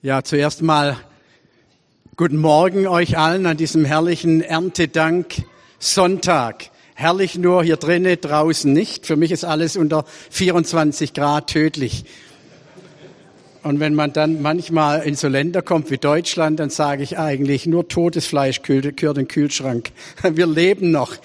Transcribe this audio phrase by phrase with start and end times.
[0.00, 0.96] Ja, zuerst mal
[2.14, 5.42] guten Morgen euch allen an diesem herrlichen Erntedank
[5.80, 6.70] Sonntag.
[6.94, 9.06] Herrlich nur hier drinnen, draußen nicht.
[9.06, 12.04] Für mich ist alles unter 24 Grad tödlich.
[13.64, 17.66] Und wenn man dann manchmal in so Länder kommt wie Deutschland, dann sage ich eigentlich,
[17.66, 19.90] nur totes Fleisch gehört in den Kühlschrank.
[20.22, 21.16] Wir leben noch.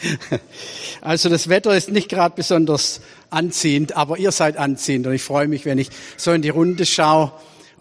[1.02, 5.06] Also das Wetter ist nicht gerade besonders anziehend, aber ihr seid anziehend.
[5.06, 7.34] Und ich freue mich, wenn ich so in die Runde schaue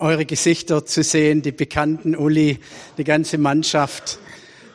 [0.03, 2.59] eure Gesichter zu sehen, die Bekannten, Uli,
[2.99, 4.19] die ganze Mannschaft.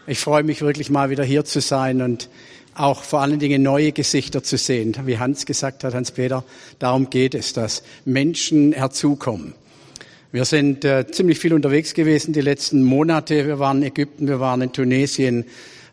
[0.08, 2.30] Ich freue mich wirklich mal wieder hier zu sein und
[2.76, 4.96] auch vor allen Dingen neue Gesichter zu sehen.
[5.04, 6.46] Wie Hans gesagt hat, Hans-Peter,
[6.80, 9.54] darum geht es, dass Menschen herzukommen.
[10.32, 13.46] Wir sind äh, ziemlich viel unterwegs gewesen die letzten Monate.
[13.46, 15.46] Wir waren in Ägypten, wir waren in Tunesien,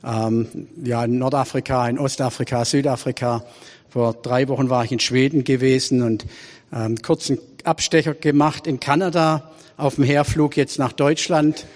[0.05, 0.46] ähm,
[0.84, 3.44] ja, in Nordafrika, in Ostafrika, Südafrika.
[3.88, 6.24] Vor drei Wochen war ich in Schweden gewesen und
[6.72, 11.66] ähm, kurzen Abstecher gemacht in Kanada auf dem Herflug jetzt nach Deutschland.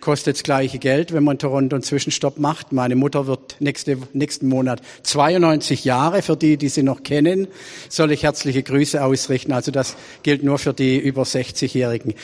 [0.00, 2.72] Kostet das gleiche Geld, wenn man Toronto einen Zwischenstopp macht.
[2.72, 6.22] Meine Mutter wird nächste, nächsten Monat 92 Jahre.
[6.22, 7.46] Für die, die sie noch kennen,
[7.88, 9.52] soll ich herzliche Grüße ausrichten.
[9.52, 9.94] Also das
[10.24, 12.14] gilt nur für die über 60-Jährigen.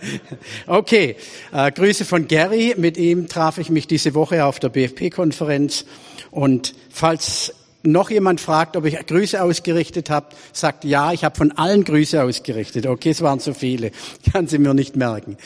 [0.66, 1.16] okay,
[1.54, 2.74] äh, Grüße von Gary.
[2.76, 5.86] Mit ihm traf ich mich diese Woche auf der BFP-Konferenz.
[6.30, 7.54] Und falls
[7.86, 12.22] noch jemand fragt, ob ich Grüße ausgerichtet habe, sagt ja, ich habe von allen Grüße
[12.22, 12.86] ausgerichtet.
[12.86, 13.90] Okay, es waren so viele,
[14.32, 15.36] kann sie mir nicht merken.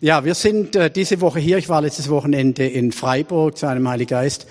[0.00, 1.58] Ja, wir sind äh, diese Woche hier.
[1.58, 4.46] Ich war letztes Wochenende in Freiburg zu einem Heilig Geist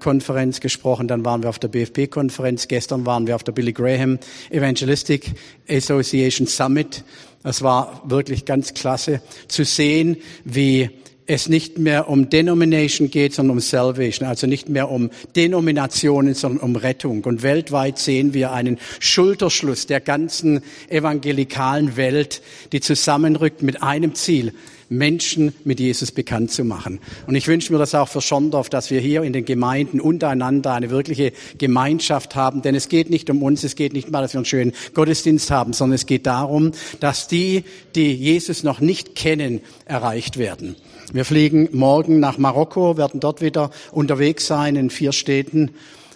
[0.00, 1.08] Konferenz gesprochen.
[1.08, 2.68] Dann waren wir auf der BFP Konferenz.
[2.68, 4.18] Gestern waren wir auf der Billy Graham
[4.50, 5.32] Evangelistic
[5.68, 7.04] Association Summit.
[7.42, 10.90] Das war wirklich ganz klasse zu sehen, wie
[11.26, 16.60] es nicht mehr um Denomination geht, sondern um Salvation, also nicht mehr um Denominationen, sondern
[16.60, 17.24] um Rettung.
[17.24, 24.52] Und weltweit sehen wir einen Schulterschluss der ganzen evangelikalen Welt, die zusammenrückt mit einem Ziel,
[24.88, 27.00] Menschen mit Jesus bekannt zu machen.
[27.26, 30.74] Und ich wünsche mir das auch für Schondorf, dass wir hier in den Gemeinden untereinander
[30.74, 32.62] eine wirkliche Gemeinschaft haben.
[32.62, 35.50] Denn es geht nicht um uns, es geht nicht mal, dass wir einen schönen Gottesdienst
[35.50, 37.64] haben, sondern es geht darum, dass die,
[37.96, 40.76] die Jesus noch nicht kennen, erreicht werden.
[41.12, 45.70] Wir fliegen morgen nach Marokko, werden dort wieder unterwegs sein in vier Städten,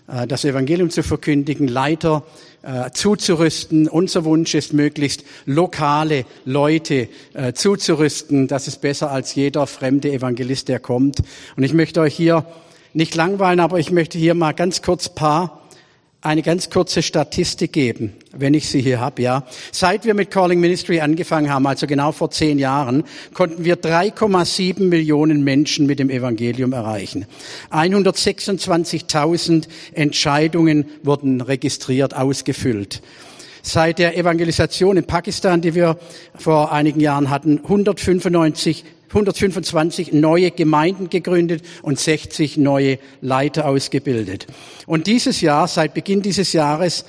[0.09, 2.25] äh, das Evangelium zu verkündigen, Leiter
[2.63, 3.89] äh, zuzurüsten.
[3.89, 8.49] Unser Wunsch ist möglichst lokale Leute äh, zuzurüsten.
[8.49, 11.23] Das ist besser als jeder fremde Evangelist, der kommt.
[11.57, 12.45] Und ich möchte euch hier
[12.93, 15.60] nicht langweilen, aber ich möchte hier mal ganz kurz paar
[16.23, 19.23] eine ganz kurze Statistik geben, wenn ich sie hier habe.
[19.23, 23.77] Ja, seit wir mit Calling Ministry angefangen haben, also genau vor zehn Jahren, konnten wir
[23.77, 27.25] 3,7 Millionen Menschen mit dem Evangelium erreichen.
[27.71, 33.01] 126.000 Entscheidungen wurden registriert, ausgefüllt.
[33.63, 35.99] Seit der Evangelisation in Pakistan, die wir
[36.35, 44.47] vor einigen Jahren hatten, 195 125 neue Gemeinden gegründet und 60 neue Leiter ausgebildet.
[44.87, 47.05] Und dieses Jahr, seit Beginn dieses Jahres,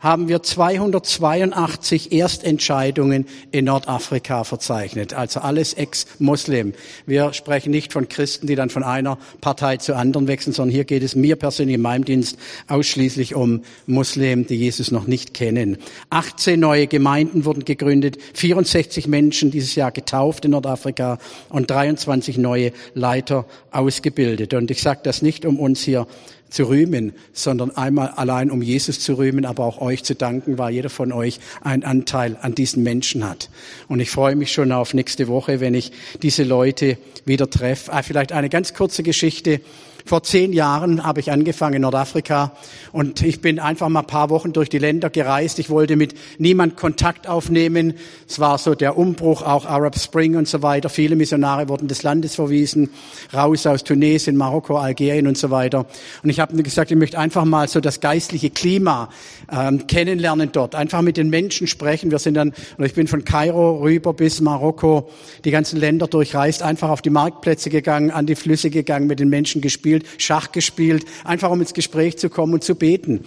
[0.00, 5.14] haben wir 282 Erstentscheidungen in Nordafrika verzeichnet.
[5.14, 6.74] Also alles ex-Muslim.
[7.06, 10.84] Wir sprechen nicht von Christen, die dann von einer Partei zur anderen wechseln, sondern hier
[10.84, 15.78] geht es mir persönlich in meinem Dienst ausschließlich um Muslim, die Jesus noch nicht kennen.
[16.10, 21.18] 18 neue Gemeinden wurden gegründet, 64 Menschen dieses Jahr getauft in Nordafrika
[21.48, 24.54] und 23 neue Leiter ausgebildet.
[24.54, 26.06] Und ich sage das nicht, um uns hier
[26.48, 30.72] zu rühmen, sondern einmal allein um Jesus zu rühmen, aber auch euch zu danken, weil
[30.72, 33.50] jeder von euch einen Anteil an diesen Menschen hat.
[33.88, 35.92] Und ich freue mich schon auf nächste Woche, wenn ich
[36.22, 37.92] diese Leute wieder treffe.
[37.92, 39.60] Ah, vielleicht eine ganz kurze Geschichte
[40.06, 42.52] vor zehn Jahren habe ich angefangen in Nordafrika
[42.92, 45.58] und ich bin einfach mal ein paar Wochen durch die Länder gereist.
[45.58, 47.94] Ich wollte mit niemand Kontakt aufnehmen.
[48.28, 50.90] Es war so der Umbruch, auch Arab Spring und so weiter.
[50.90, 52.90] Viele Missionare wurden des Landes verwiesen,
[53.34, 55.86] raus aus Tunesien, Marokko, Algerien und so weiter.
[56.22, 59.08] Und ich habe gesagt, ich möchte einfach mal so das geistliche Klima
[59.50, 62.12] ähm, kennenlernen dort, einfach mit den Menschen sprechen.
[62.12, 65.10] Wir sind dann, oder ich bin von Kairo rüber bis Marokko,
[65.44, 69.30] die ganzen Länder durchreist, einfach auf die Marktplätze gegangen, an die Flüsse gegangen, mit den
[69.30, 73.24] Menschen gespielt gespielt, Schach gespielt, einfach um ins Gespräch zu kommen und zu beten.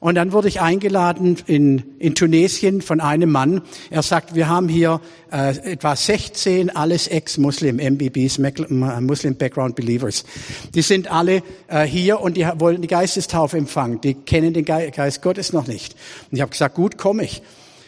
[0.00, 3.62] Und dann wurde ich eingeladen in, in Tunesien von einem Mann.
[3.88, 5.00] Er sagt, wir haben hier
[5.32, 10.24] äh, etwa 16 alles Ex-Muslim, MBBs, Muslim Background Believers.
[10.74, 14.02] Die sind alle äh, hier und die wollen die Geistestaufe empfangen.
[14.02, 15.94] Die kennen den Geist Gottes noch nicht.
[16.30, 17.40] Und ich habe gesagt, gut, komme ich.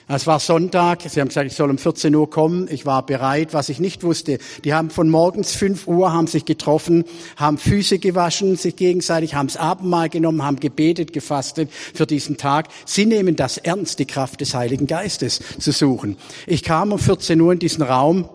[0.09, 2.69] Es war Sonntag, sie haben gesagt, ich soll um 14 Uhr kommen.
[2.71, 4.39] Ich war bereit, was ich nicht wusste.
[4.65, 7.05] Die haben von morgens 5 Uhr haben sich getroffen,
[7.37, 12.69] haben Füße gewaschen, sich gegenseitig, haben das Abendmahl genommen, haben gebetet, gefastet für diesen Tag.
[12.85, 16.17] Sie nehmen das ernst, die Kraft des Heiligen Geistes zu suchen.
[16.47, 18.29] Ich kam um 14 Uhr in diesen Raum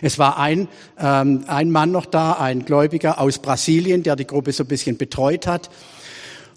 [0.00, 0.66] Es war ein,
[0.98, 4.96] ähm, ein Mann noch da, ein Gläubiger aus Brasilien, der die Gruppe so ein bisschen
[4.96, 5.68] betreut hat.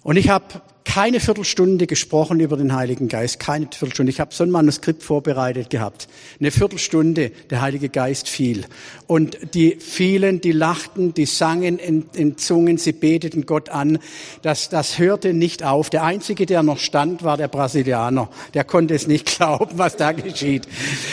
[0.02, 0.46] Und ich habe
[0.90, 4.10] keine Viertelstunde gesprochen über den Heiligen Geist, keine Viertelstunde.
[4.10, 6.08] Ich habe so ein Manuskript vorbereitet gehabt.
[6.40, 8.66] Eine Viertelstunde, der Heilige Geist fiel.
[9.06, 14.00] Und die vielen, die lachten, die sangen in, in Zungen, sie beteten Gott an.
[14.42, 15.92] Das, das hörte nicht auf.
[15.92, 18.28] Der Einzige, der noch stand, war der Brasilianer.
[18.56, 20.68] Der konnte es nicht glauben, was da geschieht.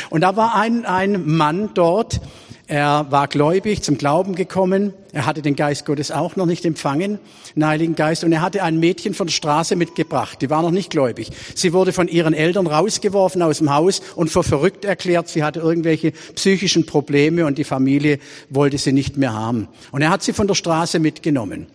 [0.09, 2.23] Und da war ein, ein Mann dort,
[2.69, 4.93] er war gläubig, zum Glauben gekommen.
[5.13, 7.21] Er hatte den Geist Gottes auch noch nicht empfangen,
[7.55, 8.25] den Heiligen Geist.
[8.25, 10.43] Und er hatte ein Mädchen von der Straße mitgebracht.
[10.43, 11.31] Die war noch nicht gläubig.
[11.55, 15.29] Sie wurde von ihren Eltern rausgeworfen aus dem Haus und für verrückt erklärt.
[15.29, 18.19] Sie hatte irgendwelche psychischen Probleme und die Familie
[18.51, 19.69] wollte sie nicht mehr haben.
[19.93, 21.69] Und er hat sie von der Straße mitgenommen.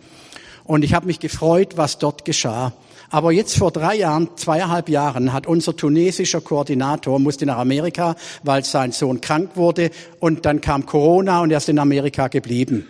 [0.64, 2.72] Und ich habe mich gefreut, was dort geschah.
[3.10, 8.64] Aber jetzt vor drei Jahren, zweieinhalb Jahren, hat unser tunesischer Koordinator, musste nach Amerika, weil
[8.64, 9.90] sein Sohn krank wurde.
[10.18, 12.86] Und dann kam Corona und er ist in Amerika geblieben.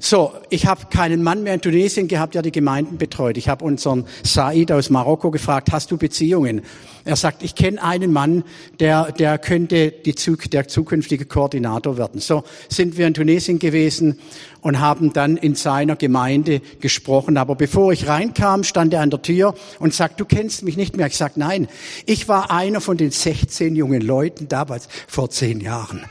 [0.00, 3.36] So, ich habe keinen Mann mehr in Tunesien gehabt, der die Gemeinden betreut.
[3.36, 6.62] Ich habe unseren Said aus Marokko gefragt, hast du Beziehungen?
[7.04, 8.42] Er sagt, ich kenne einen Mann,
[8.80, 10.14] der, der könnte die,
[10.48, 12.20] der zukünftige Koordinator werden.
[12.20, 14.18] So sind wir in Tunesien gewesen
[14.60, 17.36] und haben dann in seiner Gemeinde gesprochen.
[17.36, 20.96] Aber bevor ich reinkam, stand er an der Tür und sagt, du kennst mich nicht
[20.96, 21.06] mehr.
[21.06, 21.68] Ich sag, nein,
[22.06, 26.04] ich war einer von den 16 jungen Leuten damals vor zehn Jahren.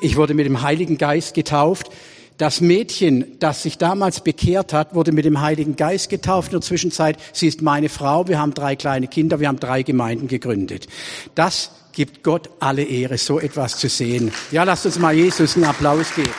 [0.00, 1.90] Ich wurde mit dem Heiligen Geist getauft.
[2.38, 6.52] Das Mädchen, das sich damals bekehrt hat, wurde mit dem Heiligen Geist getauft.
[6.52, 9.82] In der Zwischenzeit, sie ist meine Frau, wir haben drei kleine Kinder, wir haben drei
[9.82, 10.86] Gemeinden gegründet.
[11.34, 14.30] Das gibt Gott alle Ehre, so etwas zu sehen.
[14.52, 16.30] Ja, lasst uns mal Jesus einen Applaus geben.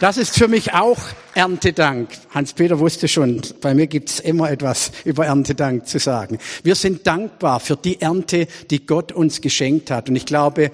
[0.00, 0.98] Das ist für mich auch
[1.34, 2.10] Erntedank.
[2.34, 6.38] Hans-Peter wusste schon, bei mir gibt's immer etwas über Erntedank zu sagen.
[6.62, 10.10] Wir sind dankbar für die Ernte, die Gott uns geschenkt hat.
[10.10, 10.72] Und ich glaube,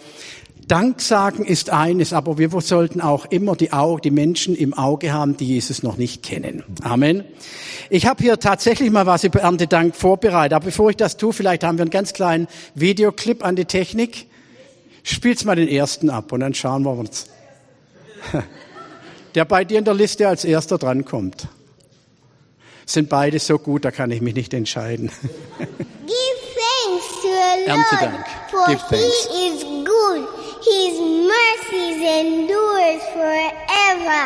[0.68, 5.12] Dank sagen ist eines, aber wir sollten auch immer die, Augen, die Menschen im Auge
[5.12, 6.64] haben, die Jesus noch nicht kennen.
[6.82, 7.22] Amen.
[7.88, 10.54] Ich habe hier tatsächlich mal was über Erntedank vorbereitet.
[10.54, 14.26] Aber bevor ich das tue, vielleicht haben wir einen ganz kleinen Videoclip an die Technik.
[15.04, 17.26] Spiel's mal den ersten ab und dann schauen wir uns.
[19.36, 21.46] Der bei dir in der Liste als erster drankommt.
[22.86, 25.12] Sind beide so gut, da kann ich mich nicht entscheiden.
[25.58, 25.68] Give
[26.56, 28.26] thanks to the Lord, Erntedank.
[28.50, 29.28] for Give thanks.
[29.30, 30.45] he is good.
[30.64, 34.22] His mercies endures forever.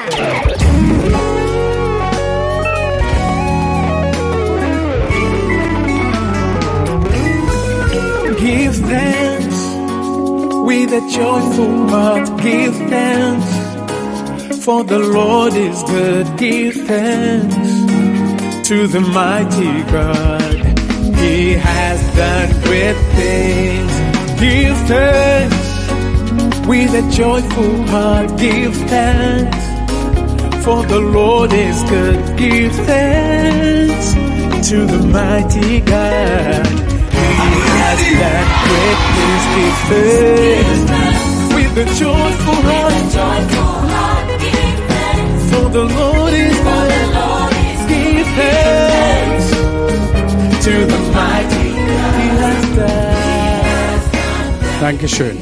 [8.38, 9.60] Give thanks
[10.64, 12.40] with a joyful heart.
[12.40, 16.38] Give thanks for the Lord is good.
[16.38, 20.54] Give thanks to the mighty God.
[21.18, 24.40] He has done great things.
[24.40, 25.69] Give thanks
[26.66, 28.38] with a joyful heart.
[28.38, 29.58] Give thanks
[30.64, 32.36] for the Lord is good.
[32.36, 34.14] Give thanks
[34.68, 36.66] to the mighty God.
[36.66, 37.50] He
[37.82, 39.44] has done great things.
[39.56, 39.76] Give
[40.90, 41.24] thanks
[41.54, 42.94] with a joyful heart.
[45.50, 47.10] For the Lord is good.
[47.88, 49.46] Give thanks
[50.64, 52.14] to the mighty God.
[52.20, 53.10] He has done.
[54.80, 55.36] Dankeschön.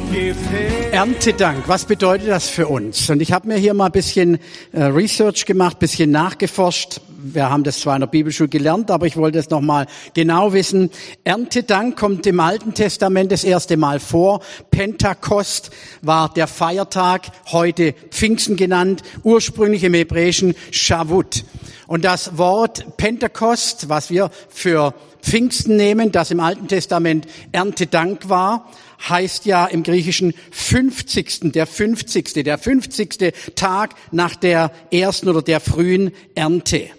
[0.99, 3.09] Erntedank, was bedeutet das für uns?
[3.09, 4.41] Und ich habe mir hier mal ein bisschen
[4.73, 7.01] äh, Research gemacht, bisschen nachgeforscht.
[7.23, 10.91] Wir haben das zwar in der Bibelschule gelernt, aber ich wollte es nochmal genau wissen.
[11.23, 14.41] Erntedank kommt im Alten Testament das erste Mal vor.
[14.73, 15.71] Pentakost
[16.03, 21.45] war der Feiertag, heute Pfingsten genannt, ursprünglich im Hebräischen Shavut.
[21.87, 28.69] Und das Wort Pentekost, was wir für Pfingsten nehmen, das im Alten Testament Erntedank war,
[29.09, 31.53] heißt ja im Griechischen 50.
[31.53, 32.33] der 50.
[32.45, 33.33] der 50.
[33.55, 36.91] Tag nach der ersten oder der frühen Ernte.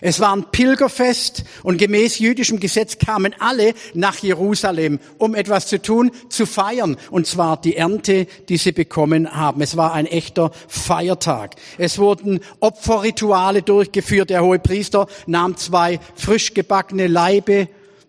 [0.00, 5.80] Es war ein Pilgerfest und gemäß jüdischem Gesetz kamen alle nach Jerusalem, um etwas zu
[5.80, 6.96] tun, zu feiern.
[7.10, 9.62] Und zwar die Ernte, die sie bekommen haben.
[9.62, 11.54] Es war ein echter Feiertag.
[11.78, 14.30] Es wurden Opferrituale durchgeführt.
[14.30, 17.68] Der hohe Priester nahm zwei frisch gebackene Leibe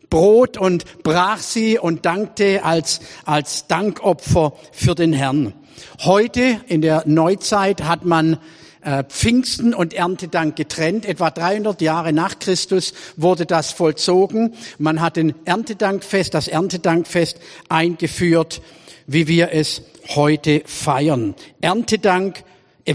[0.09, 5.53] Brot und brach sie und dankte als, als Dankopfer für den Herrn.
[5.99, 8.37] Heute in der Neuzeit hat man
[8.81, 11.05] äh, Pfingsten und Erntedank getrennt.
[11.05, 14.53] Etwa 300 Jahre nach Christus wurde das vollzogen.
[14.77, 17.37] Man hat den Erntedankfest, das Erntedankfest
[17.69, 18.61] eingeführt,
[19.05, 19.81] wie wir es
[20.15, 21.35] heute feiern.
[21.61, 22.43] Erntedank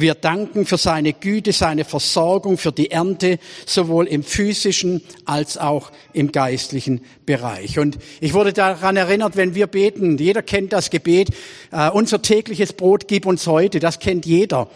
[0.00, 5.92] Wir danken für seine Güte, seine Versorgung, für die Ernte, sowohl im physischen als auch
[6.14, 7.78] im geistlichen Bereich.
[7.78, 11.28] Und ich wurde daran erinnert, wenn wir beten, jeder kennt das Gebet,
[11.72, 14.70] äh, unser tägliches Brot gib uns heute, das kennt jeder.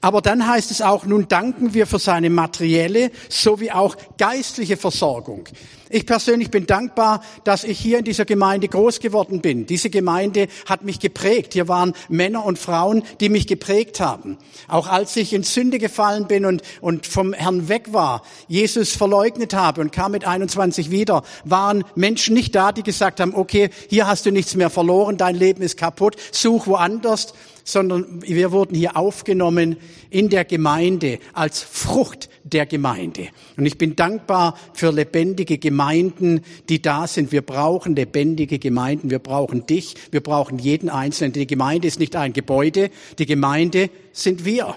[0.00, 5.48] Aber dann heißt es auch, nun danken wir für seine materielle sowie auch geistliche Versorgung.
[5.90, 9.66] Ich persönlich bin dankbar, dass ich hier in dieser Gemeinde groß geworden bin.
[9.66, 11.52] Diese Gemeinde hat mich geprägt.
[11.52, 14.36] Hier waren Männer und Frauen, die mich geprägt haben.
[14.66, 19.54] Auch als ich in Sünde gefallen bin und, und vom Herrn weg war, Jesus verleugnet
[19.54, 24.08] habe und kam mit 21 wieder, waren Menschen nicht da, die gesagt haben, okay, hier
[24.08, 28.96] hast du nichts mehr verloren, dein Leben ist kaputt, such woanders sondern wir wurden hier
[28.96, 29.76] aufgenommen
[30.10, 33.28] in der Gemeinde als Frucht der Gemeinde.
[33.56, 37.32] Und ich bin dankbar für lebendige Gemeinden, die da sind.
[37.32, 39.10] Wir brauchen lebendige Gemeinden.
[39.10, 39.94] Wir brauchen dich.
[40.10, 41.32] Wir brauchen jeden Einzelnen.
[41.32, 42.90] Die Gemeinde ist nicht ein Gebäude.
[43.18, 44.76] Die Gemeinde sind wir.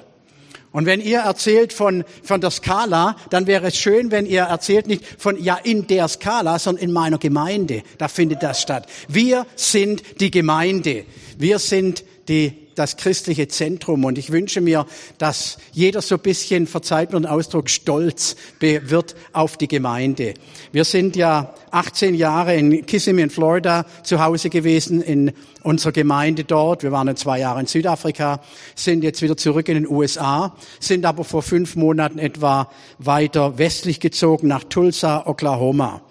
[0.72, 4.88] Und wenn ihr erzählt von, von der Skala, dann wäre es schön, wenn ihr erzählt
[4.88, 7.84] nicht von, ja, in der Skala, sondern in meiner Gemeinde.
[7.98, 8.88] Da findet das statt.
[9.08, 11.06] Wir sind die Gemeinde.
[11.38, 14.05] Wir sind die das christliche Zentrum.
[14.05, 14.86] Und ich wünsche mir,
[15.17, 20.36] dass jeder so ein bisschen, verzeiht mir den Ausdruck, stolz wird auf die Gemeinde.
[20.72, 25.31] Wir sind ja 18 Jahre in Kissimmee in Florida zu Hause gewesen, in
[25.63, 26.84] unserer Gemeinde dort.
[26.84, 28.41] Wir waren zwei Jahre in Südafrika,
[28.75, 32.69] sind jetzt wieder zurück in den USA, sind aber vor fünf Monaten etwa
[33.00, 36.01] weiter westlich gezogen nach Tulsa, Oklahoma.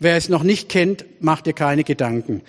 [0.00, 2.42] Wer es noch nicht kennt, macht dir keine Gedanken.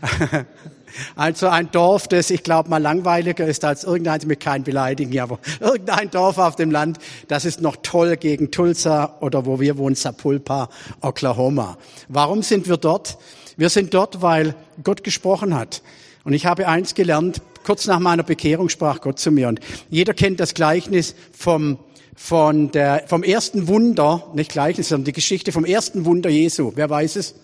[1.16, 5.38] Also ein Dorf, das ich glaube mal langweiliger ist als irgendein, mit kein beleidigen, aber
[5.60, 9.94] irgendein Dorf auf dem Land, das ist noch toll gegen Tulsa oder wo wir wohnen,
[9.94, 10.68] Sapulpa,
[11.00, 11.78] Oklahoma.
[12.08, 13.18] Warum sind wir dort?
[13.56, 15.82] Wir sind dort, weil Gott gesprochen hat.
[16.24, 19.48] Und ich habe eins gelernt, kurz nach meiner Bekehrung sprach Gott zu mir.
[19.48, 21.78] Und jeder kennt das Gleichnis vom,
[22.14, 26.72] von der, vom ersten Wunder, nicht Gleichnis, sondern die Geschichte vom ersten Wunder Jesu.
[26.74, 27.34] Wer weiß es?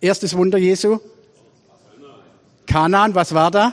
[0.00, 0.98] Erstes Wunder Jesu?
[2.68, 3.72] Kanan, was war da?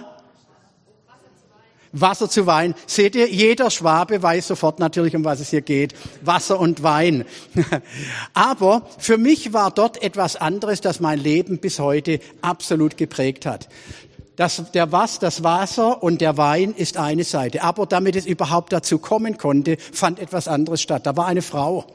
[1.91, 2.75] Wasser zu Wein.
[2.87, 5.93] Seht ihr, jeder Schwabe weiß sofort natürlich, um was es hier geht.
[6.21, 7.25] Wasser und Wein.
[8.33, 13.69] Aber für mich war dort etwas anderes, das mein Leben bis heute absolut geprägt hat.
[14.35, 17.63] Das, der was, das Wasser und der Wein ist eine Seite.
[17.63, 21.05] Aber damit es überhaupt dazu kommen konnte, fand etwas anderes statt.
[21.05, 21.85] Da war eine Frau.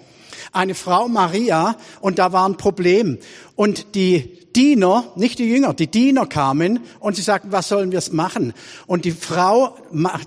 [0.53, 3.19] Eine Frau Maria und da war ein Problem.
[3.57, 8.03] Und die Diener, nicht die Jünger, die Diener kamen und sie sagten, was sollen wir
[8.13, 8.53] machen?
[8.87, 9.77] Und die Frau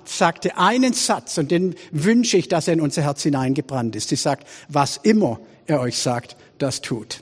[0.05, 4.09] sagte einen Satz und den wünsche ich, dass er in unser Herz hineingebrannt ist.
[4.09, 7.21] Sie sagt, was immer er euch sagt, das tut.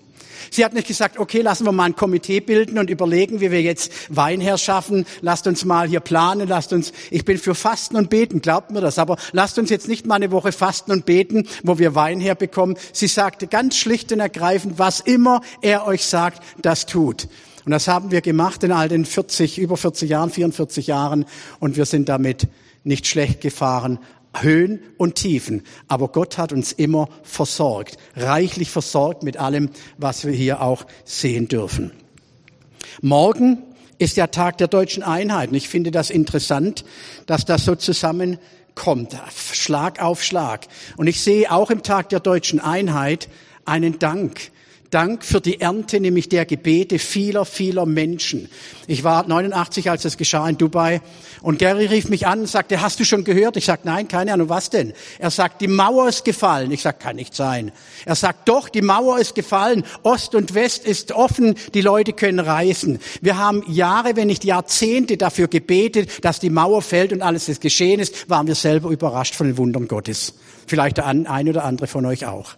[0.50, 3.62] Sie hat nicht gesagt, okay, lassen wir mal ein Komitee bilden und überlegen, wie wir
[3.62, 5.06] jetzt Wein herschaffen.
[5.22, 8.82] Lasst uns mal hier planen, lasst uns, ich bin für Fasten und Beten, glaubt mir
[8.82, 12.20] das, aber lasst uns jetzt nicht mal eine Woche fasten und beten, wo wir Wein
[12.20, 12.78] herbekommen.
[12.94, 17.28] Sie sagte ganz schlicht und ergreifend, was immer er euch sagt, das tut.
[17.66, 21.26] Und das haben wir gemacht in all den 40, über 40 Jahren, 44 Jahren
[21.60, 22.48] und wir sind damit
[22.84, 24.00] nicht schlecht gefahren,
[24.40, 25.64] Höhen und Tiefen.
[25.88, 31.48] Aber Gott hat uns immer versorgt, reichlich versorgt mit allem, was wir hier auch sehen
[31.48, 31.92] dürfen.
[33.02, 33.64] Morgen
[34.02, 35.50] ist der Tag der deutschen Einheit.
[35.50, 36.84] Und ich finde das interessant,
[37.28, 39.16] dass das so zusammenkommt,
[39.54, 40.68] Schlag auf Schlag.
[40.98, 43.30] Und ich sehe auch im Tag der deutschen Einheit
[43.66, 44.52] einen Dank
[44.92, 48.50] Dank für die Ernte, nämlich der Gebete vieler, vieler Menschen.
[48.88, 51.00] Ich war 89, als es geschah in Dubai,
[51.42, 53.56] und Gary rief mich an und sagte, hast du schon gehört?
[53.56, 54.92] Ich sagte, nein, keine Ahnung, was denn?
[55.18, 56.72] Er sagt, die Mauer ist gefallen.
[56.72, 57.72] Ich sagte, kann nicht sein.
[58.04, 59.86] Er sagt, doch, die Mauer ist gefallen.
[60.04, 63.00] Ost und West ist offen, die Leute können reisen.
[63.22, 67.62] Wir haben Jahre, wenn nicht Jahrzehnte dafür gebetet, dass die Mauer fällt und alles, was
[67.62, 70.34] geschehen ist, waren wir selber überrascht von den Wundern Gottes.
[70.68, 72.58] Vielleicht der ein oder andere von euch auch.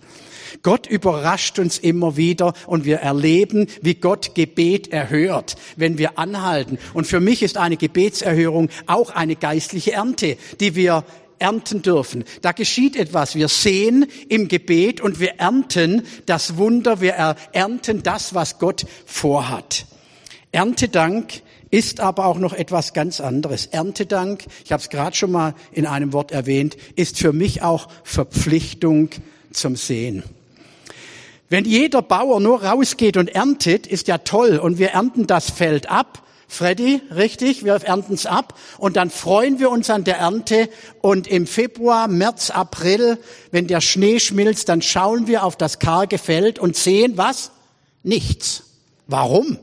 [0.61, 6.77] Gott überrascht uns immer wieder und wir erleben, wie Gott Gebet erhört, wenn wir anhalten.
[6.93, 11.03] Und für mich ist eine Gebetserhörung auch eine geistliche Ernte, die wir
[11.39, 12.23] ernten dürfen.
[12.41, 13.35] Da geschieht etwas.
[13.35, 17.13] Wir sehen im Gebet und wir ernten das Wunder, wir
[17.51, 19.85] ernten das, was Gott vorhat.
[20.51, 23.65] Erntedank ist aber auch noch etwas ganz anderes.
[23.65, 27.87] Erntedank, ich habe es gerade schon mal in einem Wort erwähnt, ist für mich auch
[28.03, 29.09] Verpflichtung
[29.51, 30.23] zum Sehen.
[31.53, 35.87] Wenn jeder Bauer nur rausgeht und erntet, ist ja toll und wir ernten das Feld
[35.87, 36.23] ab.
[36.47, 40.67] Freddy, richtig, wir ernten es ab und dann freuen wir uns an der Ernte
[41.01, 43.19] und im Februar, März, April,
[43.51, 47.51] wenn der Schnee schmilzt, dann schauen wir auf das karge Feld und sehen was?
[48.01, 48.63] Nichts.
[49.05, 49.59] Warum?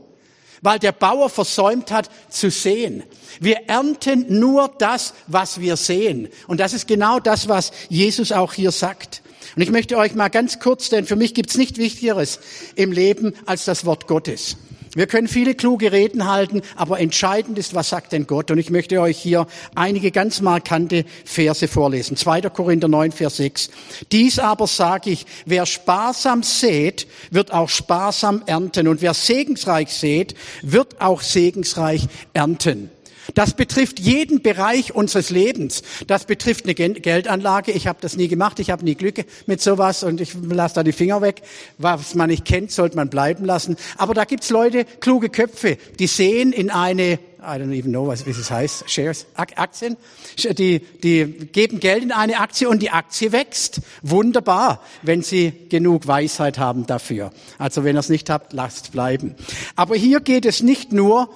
[0.61, 3.03] weil der Bauer versäumt hat zu sehen.
[3.39, 6.29] Wir ernten nur das, was wir sehen.
[6.47, 9.20] Und das ist genau das, was Jesus auch hier sagt.
[9.55, 12.39] Und ich möchte euch mal ganz kurz, denn für mich gibt's nicht Wichtigeres
[12.75, 14.57] im Leben als das Wort Gottes.
[14.93, 18.51] Wir können viele kluge Reden halten, aber entscheidend ist, was sagt denn Gott?
[18.51, 22.17] Und ich möchte euch hier einige ganz markante Verse vorlesen.
[22.17, 22.41] 2.
[22.41, 23.69] Korinther 9, Vers 6.
[24.11, 28.89] Dies aber sage ich, wer sparsam sät, wird auch sparsam ernten.
[28.89, 32.89] Und wer segensreich sät, wird auch segensreich ernten.
[33.33, 35.83] Das betrifft jeden Bereich unseres Lebens.
[36.07, 37.71] Das betrifft eine Geldanlage.
[37.71, 38.59] Ich habe das nie gemacht.
[38.59, 41.41] Ich habe nie Glück mit sowas und ich lasse da die Finger weg.
[41.77, 43.77] Was man nicht kennt, sollte man bleiben lassen.
[43.97, 48.27] Aber da gibt's Leute, kluge Köpfe, die sehen in eine I don't even know, was,
[48.27, 49.97] wie es heißt, Shares, Aktien,
[50.37, 53.81] die, die geben Geld in eine Aktie und die Aktie wächst.
[54.03, 57.31] Wunderbar, wenn Sie genug Weisheit haben dafür.
[57.57, 59.33] Also wenn ihr es nicht habt, lasst bleiben.
[59.75, 61.29] Aber hier geht es nicht nur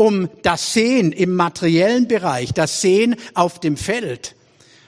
[0.00, 4.34] um das Sehen im materiellen Bereich, das Sehen auf dem Feld.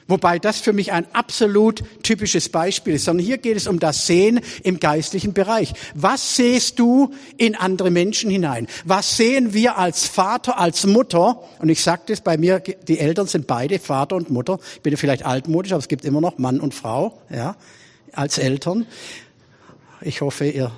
[0.09, 4.07] Wobei das für mich ein absolut typisches Beispiel ist, sondern hier geht es um das
[4.07, 5.75] Sehen im geistlichen Bereich.
[5.95, 8.69] Was sehst du in andere Menschen hinein?
[8.87, 11.43] Was sehen wir als Vater, als Mutter?
[11.59, 14.61] Und ich sage das bei mir, die Eltern sind beide Vater und Mutter.
[14.77, 17.57] Ich bin vielleicht altmodisch, aber es gibt immer noch Mann und Frau, ja,
[18.13, 18.87] als Eltern.
[20.01, 20.73] Ich hoffe, ihr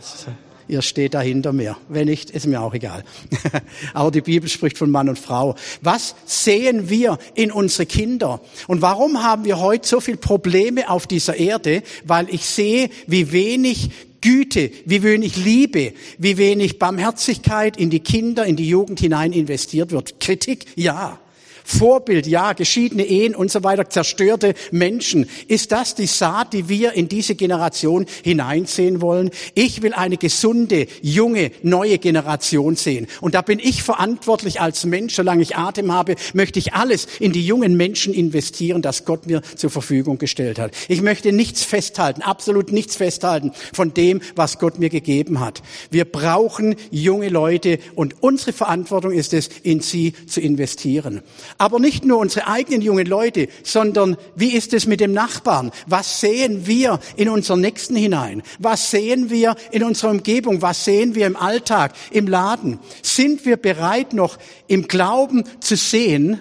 [0.68, 1.76] ihr steht da hinter mir.
[1.88, 3.04] Wenn nicht, ist mir auch egal.
[3.94, 5.54] Aber die Bibel spricht von Mann und Frau.
[5.82, 8.40] Was sehen wir in unsere Kinder?
[8.66, 11.82] Und warum haben wir heute so viele Probleme auf dieser Erde?
[12.04, 13.90] Weil ich sehe, wie wenig
[14.20, 19.90] Güte, wie wenig Liebe, wie wenig Barmherzigkeit in die Kinder, in die Jugend hinein investiert
[19.90, 20.18] wird.
[20.18, 21.18] Kritik, ja.
[21.64, 25.28] Vorbild, ja, geschiedene Ehen und so weiter, zerstörte Menschen.
[25.48, 29.30] Ist das die Saat, die wir in diese Generation hineinsehen wollen?
[29.54, 33.06] Ich will eine gesunde, junge, neue Generation sehen.
[33.22, 35.14] Und da bin ich verantwortlich als Mensch.
[35.14, 39.40] Solange ich Atem habe, möchte ich alles in die jungen Menschen investieren, das Gott mir
[39.56, 40.72] zur Verfügung gestellt hat.
[40.88, 45.62] Ich möchte nichts festhalten, absolut nichts festhalten von dem, was Gott mir gegeben hat.
[45.90, 51.22] Wir brauchen junge Leute und unsere Verantwortung ist es, in sie zu investieren.
[51.58, 55.70] Aber nicht nur unsere eigenen jungen Leute, sondern wie ist es mit dem Nachbarn?
[55.86, 58.42] Was sehen wir in unseren Nächsten hinein?
[58.58, 60.62] Was sehen wir in unserer Umgebung?
[60.62, 62.78] Was sehen wir im Alltag, im Laden?
[63.02, 66.40] Sind wir bereit noch im Glauben zu sehen,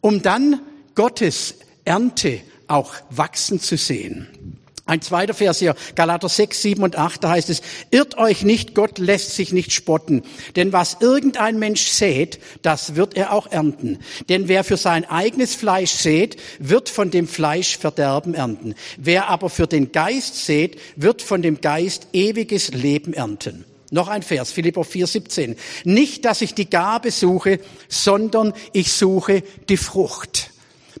[0.00, 0.60] um dann
[0.94, 1.54] Gottes
[1.84, 4.57] Ernte auch wachsen zu sehen?
[4.88, 8.74] Ein zweiter Vers hier, Galater 6, 7 und 8, da heißt es, irrt euch nicht,
[8.74, 10.22] Gott lässt sich nicht spotten.
[10.56, 13.98] Denn was irgendein Mensch sät, das wird er auch ernten.
[14.30, 18.74] Denn wer für sein eigenes Fleisch sät, wird von dem Fleisch Verderben ernten.
[18.96, 23.66] Wer aber für den Geist sät, wird von dem Geist ewiges Leben ernten.
[23.90, 25.56] Noch ein Vers, Philipper 4, 17.
[25.84, 30.50] Nicht, dass ich die Gabe suche, sondern ich suche die Frucht.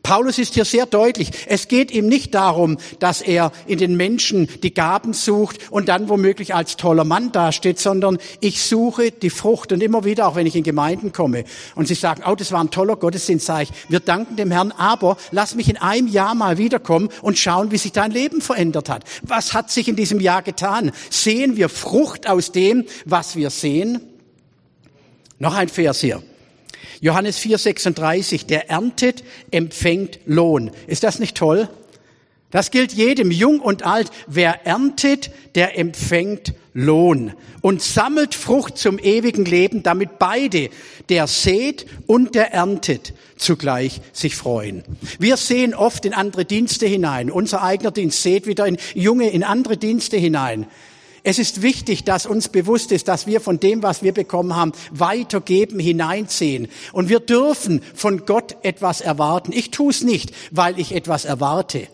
[0.02, 1.30] Paulus ist hier sehr deutlich.
[1.46, 6.08] Es geht ihm nicht darum, dass er in den Menschen die Gaben sucht und dann
[6.08, 9.72] womöglich als toller Mann dasteht, sondern ich suche die Frucht.
[9.72, 12.60] Und immer wieder, auch wenn ich in Gemeinden komme und sie sagen, oh, das war
[12.60, 16.34] ein toller Gottesdienst, sage ich, wir danken dem Herrn, aber lass mich in einem Jahr
[16.34, 19.04] mal wiederkommen und schauen, wie sich dein Leben verändert hat.
[19.22, 20.92] Was hat sich in diesem Jahr getan?
[21.10, 24.00] Sehen wir Frucht aus dem, was wir sehen?
[25.38, 26.22] Noch ein Vers hier.
[27.00, 30.70] Johannes 4:36, der erntet, empfängt Lohn.
[30.86, 31.68] Ist das nicht toll?
[32.50, 34.10] Das gilt jedem, jung und alt.
[34.26, 40.70] Wer erntet, der empfängt Lohn und sammelt Frucht zum ewigen Leben, damit beide,
[41.10, 44.82] der sät und der erntet, zugleich sich freuen.
[45.18, 47.30] Wir sehen oft in andere Dienste hinein.
[47.30, 50.66] Unser eigener Dienst sät wieder in Junge in andere Dienste hinein.
[51.22, 54.72] Es ist wichtig, dass uns bewusst ist, dass wir von dem, was wir bekommen haben,
[54.90, 56.68] weitergeben, hineinziehen.
[56.92, 59.52] Und wir dürfen von Gott etwas erwarten.
[59.52, 61.88] Ich tue es nicht, weil ich etwas erwarte.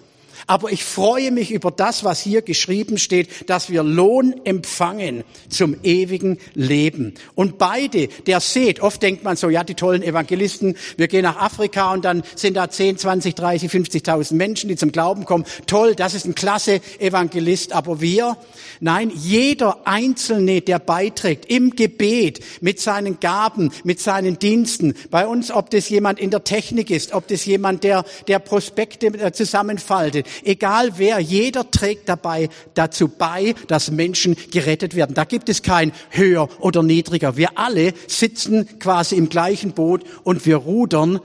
[0.47, 5.77] Aber ich freue mich über das, was hier geschrieben steht, dass wir Lohn empfangen zum
[5.83, 7.15] ewigen Leben.
[7.35, 11.37] Und beide, der seht, oft denkt man so, ja, die tollen Evangelisten, wir gehen nach
[11.37, 15.45] Afrika und dann sind da 10, 20, 30, 50.000 Menschen, die zum Glauben kommen.
[15.67, 17.73] Toll, das ist ein klasse Evangelist.
[17.73, 18.37] Aber wir,
[18.81, 25.51] nein, jeder Einzelne, der beiträgt im Gebet, mit seinen Gaben, mit seinen Diensten, bei uns,
[25.51, 30.27] ob das jemand in der Technik ist, ob das jemand, der, der Prospekte äh, zusammenfaltet,
[30.43, 35.15] egal wer, jeder trägt dabei dazu bei, dass Menschen gerettet werden.
[35.15, 37.37] Da gibt es kein höher oder niedriger.
[37.37, 41.21] Wir alle sitzen quasi im gleichen Boot und wir rudern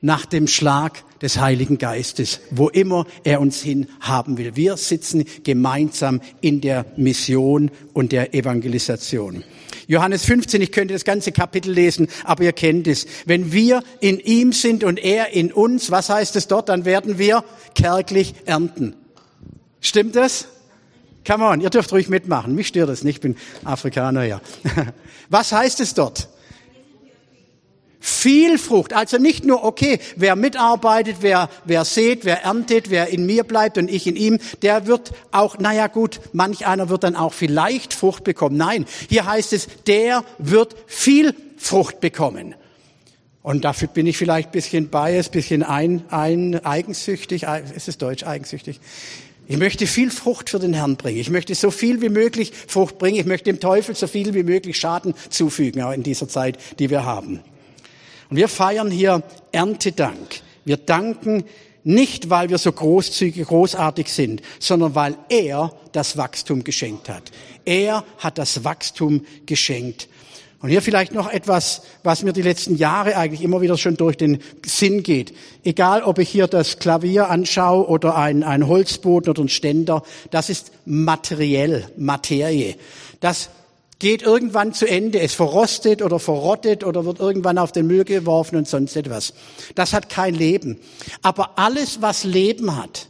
[0.00, 4.54] nach dem Schlag des Heiligen Geistes, wo immer er uns hin haben will.
[4.54, 9.42] Wir sitzen gemeinsam in der Mission und der Evangelisation.
[9.86, 13.06] Johannes 15, ich könnte das ganze Kapitel lesen, aber ihr kennt es.
[13.26, 16.68] Wenn wir in ihm sind und er in uns, was heißt es dort?
[16.68, 17.44] Dann werden wir
[17.74, 18.94] kärglich ernten.
[19.80, 20.48] Stimmt das?
[21.26, 22.54] Come on, ihr dürft ruhig mitmachen.
[22.54, 24.40] Mich stört das nicht, ich bin Afrikaner, ja.
[25.30, 26.28] Was heißt es dort?
[28.06, 28.92] Viel Frucht.
[28.92, 33.78] Also nicht nur, okay, wer mitarbeitet, wer, wer sät, wer erntet, wer in mir bleibt
[33.78, 37.94] und ich in ihm, der wird auch, naja gut, manch einer wird dann auch vielleicht
[37.94, 38.58] Frucht bekommen.
[38.58, 42.54] Nein, hier heißt es, der wird viel Frucht bekommen.
[43.40, 47.46] Und dafür bin ich vielleicht bisschen biased, bisschen ein, ein eigensüchtig.
[47.74, 48.80] Ist es Deutsch eigensüchtig?
[49.46, 51.20] Ich möchte viel Frucht für den Herrn bringen.
[51.20, 53.16] Ich möchte so viel wie möglich Frucht bringen.
[53.18, 56.90] Ich möchte dem Teufel so viel wie möglich Schaden zufügen, auch in dieser Zeit, die
[56.90, 57.40] wir haben.
[58.34, 60.40] Und wir feiern hier Erntedank.
[60.64, 61.44] Wir danken
[61.84, 67.30] nicht, weil wir so großzügig, großartig sind, sondern weil er das Wachstum geschenkt hat.
[67.64, 70.08] Er hat das Wachstum geschenkt.
[70.60, 74.16] Und hier vielleicht noch etwas, was mir die letzten Jahre eigentlich immer wieder schon durch
[74.16, 75.32] den Sinn geht.
[75.62, 80.50] Egal, ob ich hier das Klavier anschaue oder ein, ein Holzboden oder ein Ständer, das
[80.50, 82.74] ist materiell, Materie.
[83.20, 83.48] Das
[84.04, 85.18] geht irgendwann zu Ende.
[85.20, 89.32] Es verrostet oder verrottet oder wird irgendwann auf den Müll geworfen und sonst etwas.
[89.76, 90.78] Das hat kein Leben.
[91.22, 93.08] Aber alles, was Leben hat,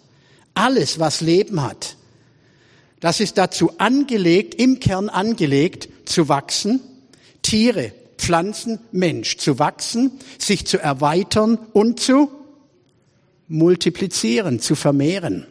[0.55, 1.97] alles, was Leben hat,
[3.01, 6.79] das ist dazu angelegt, im Kern angelegt, zu wachsen.
[7.43, 12.31] Tiere, Pflanzen, Mensch, zu wachsen, sich zu erweitern und zu
[13.49, 15.45] multiplizieren, zu vermehren.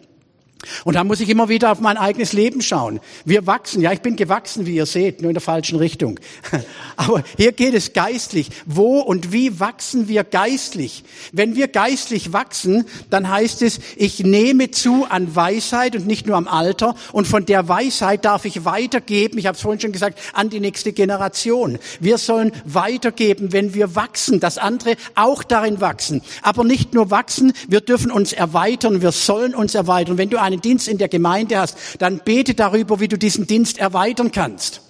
[0.83, 2.99] Und da muss ich immer wieder auf mein eigenes Leben schauen.
[3.25, 3.81] Wir wachsen.
[3.81, 6.19] Ja, ich bin gewachsen, wie ihr seht, nur in der falschen Richtung.
[6.95, 8.49] Aber hier geht es geistlich.
[8.65, 11.03] Wo und wie wachsen wir geistlich?
[11.31, 16.37] Wenn wir geistlich wachsen, dann heißt es, ich nehme zu an Weisheit und nicht nur
[16.37, 16.95] am Alter.
[17.11, 20.59] Und von der Weisheit darf ich weitergeben, ich habe es vorhin schon gesagt, an die
[20.59, 21.79] nächste Generation.
[21.99, 26.21] Wir sollen weitergeben, wenn wir wachsen, dass andere auch darin wachsen.
[26.41, 30.17] Aber nicht nur wachsen, wir dürfen uns erweitern, wir sollen uns erweitern.
[30.17, 33.77] Wenn du einen Dienst in der Gemeinde hast, dann bete darüber, wie du diesen Dienst
[33.77, 34.81] erweitern kannst.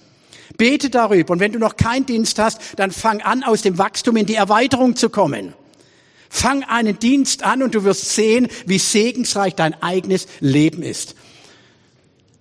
[0.57, 1.33] Bete darüber.
[1.33, 4.35] Und wenn du noch keinen Dienst hast, dann fang an, aus dem Wachstum in die
[4.35, 5.53] Erweiterung zu kommen.
[6.29, 11.15] Fang einen Dienst an und du wirst sehen, wie segensreich dein eigenes Leben ist.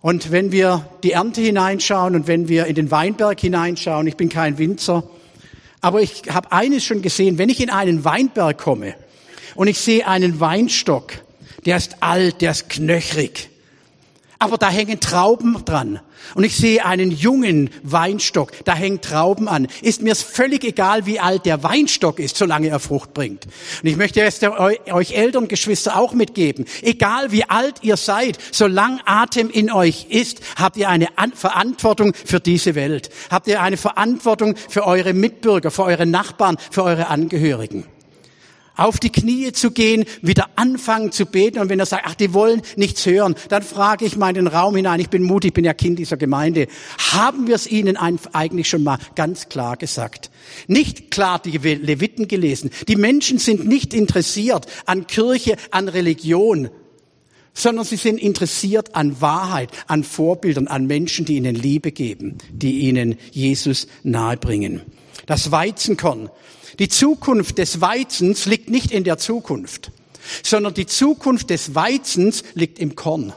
[0.00, 4.28] Und wenn wir die Ernte hineinschauen und wenn wir in den Weinberg hineinschauen, ich bin
[4.28, 5.04] kein Winzer,
[5.80, 8.94] aber ich habe eines schon gesehen, wenn ich in einen Weinberg komme
[9.54, 11.12] und ich sehe einen Weinstock,
[11.64, 13.50] der ist alt, der ist knöchrig.
[14.38, 16.00] Aber da hängen Trauben dran.
[16.34, 19.68] Und ich sehe einen jungen Weinstock, da hängen Trauben an.
[19.82, 23.46] Ist mir völlig egal, wie alt der Weinstock ist, solange er Frucht bringt.
[23.46, 26.64] Und ich möchte jetzt euch Eltern, Geschwister auch mitgeben.
[26.82, 32.40] Egal wie alt ihr seid, solange Atem in euch ist, habt ihr eine Verantwortung für
[32.40, 33.10] diese Welt.
[33.30, 37.86] Habt ihr eine Verantwortung für eure Mitbürger, für eure Nachbarn, für eure Angehörigen
[38.76, 41.58] auf die Knie zu gehen, wieder anfangen zu beten.
[41.58, 44.46] Und wenn er sagt, ach, die wollen nichts hören, dann frage ich mal in den
[44.46, 46.66] Raum hinein, ich bin mutig, ich bin ja Kind dieser Gemeinde,
[47.12, 50.30] haben wir es ihnen eigentlich schon mal ganz klar gesagt?
[50.66, 52.70] Nicht klar die Leviten gelesen.
[52.88, 56.70] Die Menschen sind nicht interessiert an Kirche, an Religion,
[57.54, 62.80] sondern sie sind interessiert an Wahrheit, an Vorbildern, an Menschen, die ihnen Liebe geben, die
[62.80, 64.82] ihnen Jesus nahebringen.
[65.26, 66.30] Das Weizenkorn
[66.78, 69.90] die Zukunft des Weizens liegt nicht in der Zukunft,
[70.42, 73.32] sondern die Zukunft des Weizens liegt im Korn.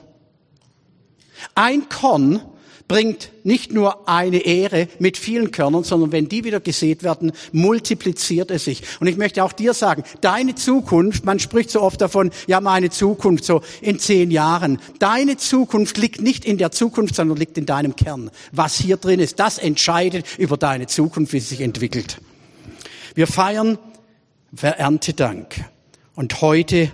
[1.54, 2.42] Ein Korn
[2.88, 8.52] bringt nicht nur eine Ehre mit vielen Körnern, sondern wenn die wieder gesät werden, multipliziert
[8.52, 8.84] es sich.
[9.00, 12.90] Und ich möchte auch dir sagen, deine Zukunft, man spricht so oft davon, ja meine
[12.92, 14.80] Zukunft so in zehn Jahren.
[15.00, 18.30] Deine Zukunft liegt nicht in der Zukunft, sondern liegt in deinem Kern.
[18.52, 22.18] Was hier drin ist, das entscheidet über deine Zukunft, wie sie sich entwickelt.
[23.16, 23.78] Wir feiern
[24.62, 25.64] Erntedank.
[26.16, 26.92] Und heute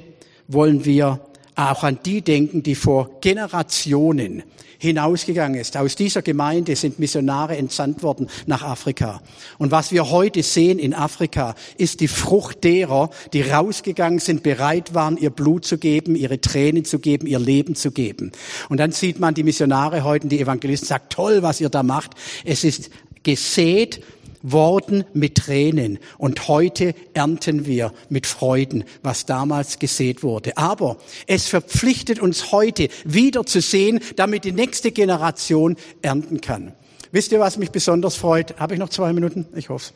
[0.47, 1.19] wollen wir
[1.55, 4.43] auch an die denken, die vor Generationen
[4.77, 5.77] hinausgegangen ist.
[5.77, 9.23] Aus dieser Gemeinde sind Missionare entsandt worden nach Afrika.
[9.57, 14.93] Und was wir heute sehen in Afrika, ist die Frucht derer, die rausgegangen sind, bereit
[14.93, 18.31] waren, ihr Blut zu geben, ihre Tränen zu geben, ihr Leben zu geben.
[18.69, 22.11] Und dann sieht man die Missionare heute, die Evangelisten, sagt, toll, was ihr da macht.
[22.45, 22.91] Es ist
[23.23, 24.01] gesät
[24.41, 30.57] worden mit Tränen und heute ernten wir mit Freuden, was damals gesät wurde.
[30.57, 36.73] Aber es verpflichtet uns heute wieder zu sehen, damit die nächste Generation ernten kann.
[37.11, 38.57] Wisst ihr, was mich besonders freut?
[38.59, 39.45] Habe ich noch zwei Minuten?
[39.55, 39.93] Ich hoffe.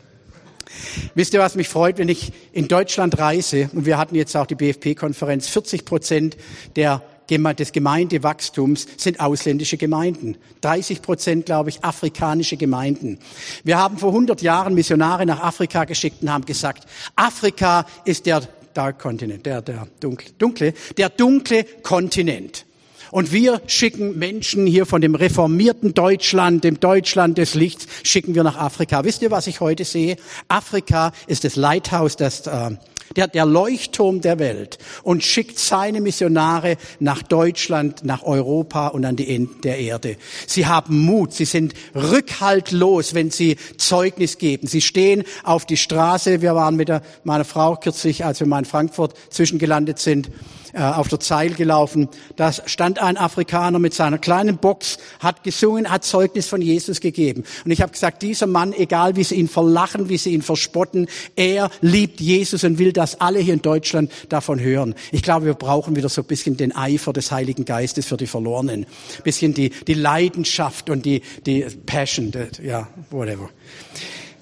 [1.13, 3.69] Wisst ihr, was mich freut, wenn ich in Deutschland reise?
[3.73, 5.47] Und wir hatten jetzt auch die BFP-Konferenz.
[5.47, 6.37] 40 Prozent
[6.75, 10.37] der des Gemeindewachstums sind ausländische Gemeinden.
[10.61, 13.19] 30 Prozent, glaube ich, afrikanische Gemeinden.
[13.63, 18.41] Wir haben vor 100 Jahren Missionare nach Afrika geschickt und haben gesagt, Afrika ist der
[18.73, 22.65] Dark Continent, der, der dunkle, dunkle, der dunkle Kontinent.
[23.11, 28.43] Und wir schicken Menschen hier von dem reformierten Deutschland, dem Deutschland des Lichts, schicken wir
[28.43, 29.05] nach Afrika.
[29.05, 30.17] Wisst ihr, was ich heute sehe?
[30.49, 32.71] Afrika ist das Lighthouse, das äh,
[33.15, 39.15] der, der Leuchtturm der Welt und schickt seine Missionare nach Deutschland, nach Europa und an
[39.15, 40.17] die Enden der Erde.
[40.47, 44.67] Sie haben Mut, sie sind rückhaltlos, wenn sie Zeugnis geben.
[44.67, 46.41] Sie stehen auf die Straße.
[46.41, 50.29] Wir waren mit der, meiner Frau kürzlich, als wir mal in Frankfurt zwischengelandet sind,
[50.75, 52.09] äh, auf der Zeil gelaufen.
[52.35, 57.45] Da stand ein Afrikaner mit seiner kleinen Box, hat gesungen, hat Zeugnis von Jesus gegeben.
[57.63, 61.07] Und ich habe gesagt, dieser Mann, egal wie sie ihn verlachen, wie sie ihn verspotten,
[61.37, 64.95] er liebt Jesus und will, dass alle hier in Deutschland davon hören.
[65.11, 68.27] Ich glaube, wir brauchen wieder so ein bisschen den Eifer des Heiligen Geistes für die
[68.27, 68.85] Verlorenen.
[68.85, 72.31] Ein bisschen die, die Leidenschaft und die, die Passion,
[72.63, 73.49] ja, whatever.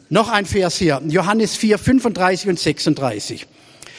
[0.10, 3.48] Noch ein Vers hier, Johannes 4, 35 und 36.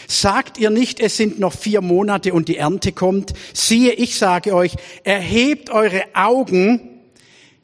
[0.06, 3.32] Sagt ihr nicht, es sind noch vier Monate und die Ernte kommt?
[3.52, 6.93] Siehe, ich sage euch, erhebt eure Augen.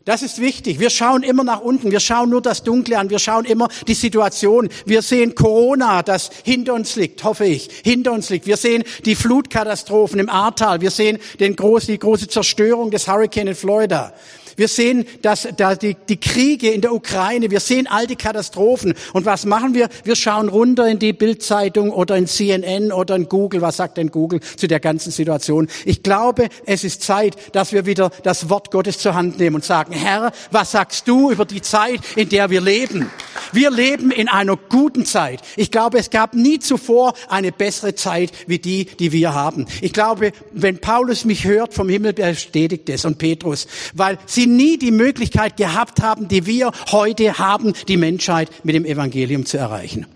[0.07, 0.81] Das ist wichtig.
[0.81, 1.91] Wir schauen immer nach unten.
[1.91, 3.11] Wir schauen nur das Dunkle an.
[3.11, 4.71] Wir schauen immer die Situation.
[4.87, 8.47] Wir sehen Corona, das hinter uns liegt, hoffe ich, hinter uns liegt.
[8.47, 10.81] Wir sehen die Flutkatastrophen im Ahrtal.
[10.81, 14.15] Wir sehen den groß, die große Zerstörung des Hurricane in Florida.
[14.61, 17.51] Wir sehen dass, da die, die Kriege in der Ukraine.
[17.51, 18.92] Wir sehen all die Katastrophen.
[19.14, 19.88] Und was machen wir?
[20.05, 23.62] Wir schauen runter in die Bildzeitung oder in CNN oder in Google.
[23.62, 25.68] Was sagt denn Google zu der ganzen Situation?
[25.87, 29.64] Ich glaube, es ist Zeit, dass wir wieder das Wort Gottes zur Hand nehmen und
[29.64, 33.11] sagen, Herr, was sagst du über die Zeit, in der wir leben?
[33.53, 35.40] Wir leben in einer guten Zeit.
[35.57, 39.64] Ich glaube, es gab nie zuvor eine bessere Zeit wie die, die wir haben.
[39.81, 44.79] Ich glaube, wenn Paulus mich hört vom Himmel, bestätigt es und Petrus, weil sie nie
[44.79, 50.07] die Möglichkeit gehabt haben, die wir heute haben, die Menschheit mit dem Evangelium zu erreichen.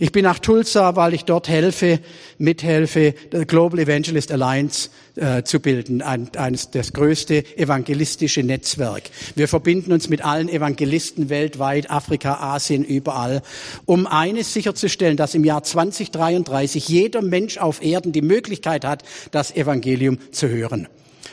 [0.00, 1.98] Ich bin nach Tulsa, weil ich dort helfe,
[2.38, 9.10] mithelfe, der Global Evangelist Alliance äh, zu bilden, ein, eines, das größte evangelistische Netzwerk.
[9.34, 13.42] Wir verbinden uns mit allen Evangelisten weltweit, Afrika, Asien, überall,
[13.86, 19.54] um eines sicherzustellen, dass im Jahr 2033 jeder Mensch auf Erden die Möglichkeit hat, das
[19.56, 20.86] Evangelium zu hören.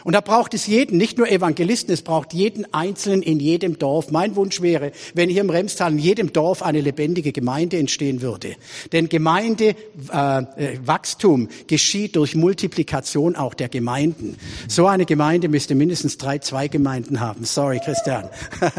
[0.03, 4.11] Und da braucht es jeden, nicht nur Evangelisten, es braucht jeden Einzelnen in jedem Dorf.
[4.11, 8.57] Mein Wunsch wäre, wenn hier im Remstal in jedem Dorf eine lebendige Gemeinde entstehen würde.
[8.91, 14.37] Denn Gemeindewachstum äh, geschieht durch Multiplikation auch der Gemeinden.
[14.67, 17.45] So eine Gemeinde müsste mindestens drei Zweigemeinden haben.
[17.45, 18.27] Sorry, Christian.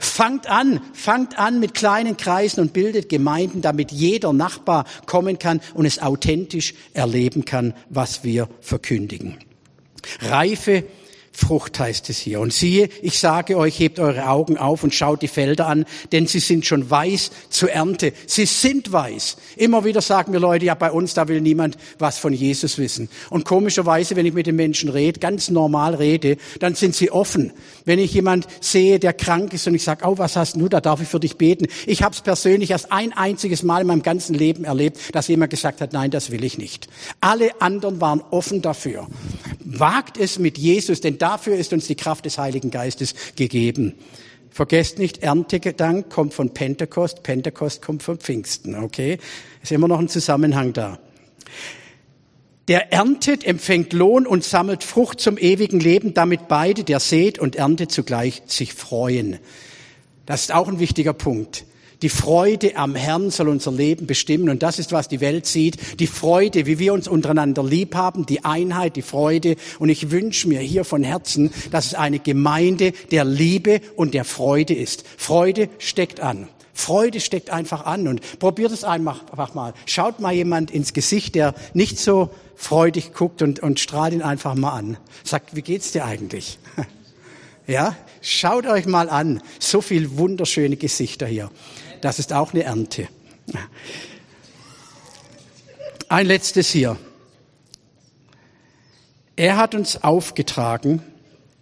[0.00, 5.60] fangt an, fangt an mit kleinen Kreisen und bildet Gemeinden, damit jeder Nachbar kommen kann
[5.74, 9.38] und es authentisch erleben kann, was wir verkündigen.
[10.20, 10.84] Reife
[11.36, 12.40] Frucht heißt es hier.
[12.40, 16.26] Und siehe, ich sage euch, hebt eure Augen auf und schaut die Felder an, denn
[16.26, 18.14] sie sind schon weiß zur Ernte.
[18.26, 19.36] Sie sind weiß.
[19.56, 23.10] Immer wieder sagen mir Leute, ja, bei uns, da will niemand was von Jesus wissen.
[23.28, 27.52] Und komischerweise, wenn ich mit den Menschen rede, ganz normal rede, dann sind sie offen.
[27.84, 30.80] Wenn ich jemand sehe, der krank ist und ich sage, oh, was hast du, da
[30.80, 31.66] darf ich für dich beten.
[31.86, 35.50] Ich habe es persönlich erst ein einziges Mal in meinem ganzen Leben erlebt, dass jemand
[35.50, 36.88] gesagt hat, nein, das will ich nicht.
[37.20, 39.06] Alle anderen waren offen dafür.
[39.64, 43.94] Wagt es mit Jesus, denn dafür ist uns die Kraft des Heiligen Geistes gegeben.
[44.50, 49.18] Vergesst nicht, Erntegedank kommt von Pentekost, Pentekost kommt von Pfingsten, okay?
[49.60, 51.00] Ist immer noch ein Zusammenhang da.
[52.68, 57.56] Der erntet, empfängt Lohn und sammelt Frucht zum ewigen Leben, damit beide, der sät und
[57.56, 59.38] erntet, zugleich sich freuen.
[60.26, 61.64] Das ist auch ein wichtiger Punkt.
[62.02, 65.98] Die Freude am Herrn soll unser Leben bestimmen und das ist, was die Welt sieht.
[65.98, 69.56] Die Freude, wie wir uns untereinander lieb haben, die Einheit, die Freude.
[69.78, 74.24] Und ich wünsche mir hier von Herzen, dass es eine Gemeinde der Liebe und der
[74.24, 75.04] Freude ist.
[75.16, 76.48] Freude steckt an.
[76.74, 79.72] Freude steckt einfach an und probiert es einfach mal.
[79.86, 84.54] Schaut mal jemand ins Gesicht, der nicht so freudig guckt und, und strahlt ihn einfach
[84.54, 84.98] mal an.
[85.24, 86.58] Sagt, wie geht's dir eigentlich?
[87.68, 89.42] Ja, schaut euch mal an.
[89.58, 91.50] So viel wunderschöne Gesichter hier.
[92.00, 93.08] Das ist auch eine Ernte.
[96.08, 96.96] Ein letztes hier.
[99.34, 101.02] Er hat uns aufgetragen,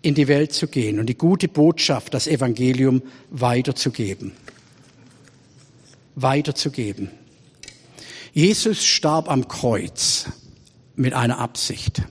[0.02, 4.32] in die Welt zu gehen und die gute Botschaft, das Evangelium weiterzugeben.
[6.14, 7.10] Weiterzugeben.
[8.34, 10.26] Jesus starb am Kreuz
[10.94, 12.02] mit einer Absicht.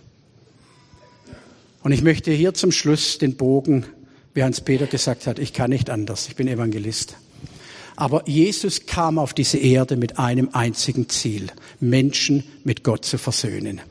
[1.84, 3.86] Und ich möchte hier zum Schluss den Bogen,
[4.34, 7.18] wie Hans-Peter gesagt hat, ich kann nicht anders, ich bin Evangelist.
[7.96, 11.48] Aber Jesus kam auf diese Erde mit einem einzigen Ziel,
[11.80, 13.82] Menschen mit Gott zu versöhnen.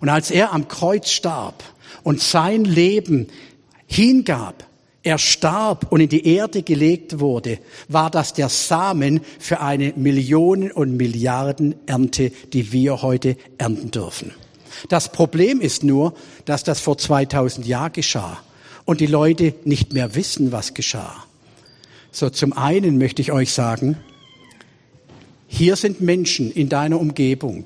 [0.00, 1.62] Und als er am Kreuz starb
[2.02, 3.28] und sein Leben
[3.86, 4.66] hingab,
[5.04, 10.70] er starb und in die Erde gelegt wurde, war das der Samen für eine Millionen
[10.70, 14.32] und Milliarden Ernte, die wir heute ernten dürfen.
[14.88, 18.38] Das Problem ist nur, dass das vor 2000 Jahren geschah
[18.84, 21.24] und die Leute nicht mehr wissen, was geschah.
[22.14, 23.96] So zum einen möchte ich euch sagen,
[25.48, 27.64] hier sind Menschen in deiner Umgebung,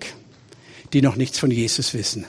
[0.93, 2.25] die noch nichts von Jesus wissen.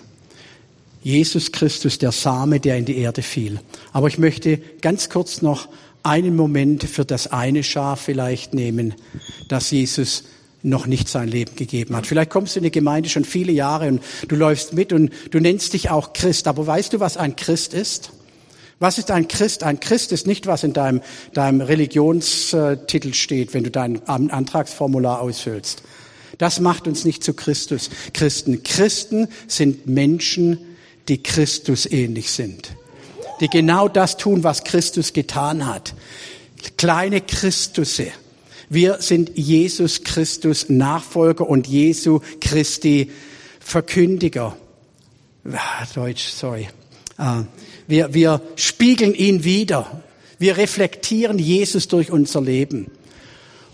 [1.03, 3.59] Jesus Christus, der Same, der in die Erde fiel.
[3.93, 5.69] Aber ich möchte ganz kurz noch
[6.01, 8.95] einen Moment für das eine Schaf vielleicht nehmen,
[9.47, 10.23] das Jesus
[10.63, 12.07] noch nicht sein Leben gegeben hat.
[12.07, 15.39] Vielleicht kommst du in die Gemeinde schon viele Jahre und du läufst mit und du
[15.39, 16.47] nennst dich auch Christ.
[16.47, 18.11] Aber weißt du, was ein Christ ist?
[18.79, 19.63] Was ist ein Christ?
[19.63, 21.01] Ein Christ ist nicht, was in deinem,
[21.33, 25.81] deinem Religionstitel steht, wenn du dein Antragsformular ausfüllst.
[26.37, 28.61] Das macht uns nicht zu Christus, Christen.
[28.61, 30.59] Christen sind Menschen,
[31.07, 32.75] die Christus ähnlich sind.
[33.39, 35.95] Die genau das tun, was Christus getan hat.
[36.77, 38.07] Kleine Christusse.
[38.69, 43.11] Wir sind Jesus Christus Nachfolger und Jesu Christi
[43.59, 44.55] Verkündiger.
[45.51, 46.67] Ah, Deutsch, sorry.
[47.87, 50.01] Wir, wir spiegeln ihn wieder.
[50.39, 52.91] Wir reflektieren Jesus durch unser Leben.